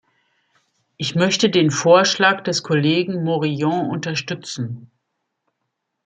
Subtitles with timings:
[0.97, 4.89] Ich möchte den Vorschlag des Kollegen Morillon unterstützen.